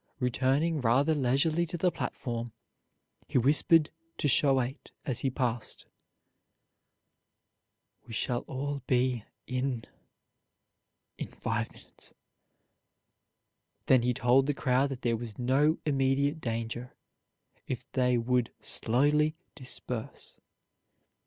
Returning 0.19 0.81
rather 0.81 1.13
leisurely 1.13 1.63
to 1.67 1.77
the 1.77 1.91
platform, 1.91 2.53
he 3.27 3.37
whispered 3.37 3.91
to 4.17 4.27
Choate 4.27 4.89
as 5.05 5.19
he 5.19 5.29
passed, 5.29 5.85
"We 8.07 8.11
shall 8.13 8.39
all 8.47 8.81
be 8.87 9.25
in 9.45 9.83
in 11.19 11.27
five 11.31 11.71
minutes"; 11.71 12.15
then 13.85 14.01
he 14.01 14.15
told 14.15 14.47
the 14.47 14.55
crowd 14.55 14.89
that 14.89 15.03
there 15.03 15.15
was 15.17 15.37
no 15.37 15.77
immediate 15.85 16.41
danger 16.41 16.95
if 17.67 17.85
they 17.91 18.17
would 18.17 18.51
slowly 18.59 19.35
disperse. 19.53 20.39